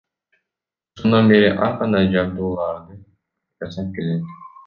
[0.95, 2.99] Ошондон бери ар кандай жабдууларды
[3.65, 4.35] жасап келет.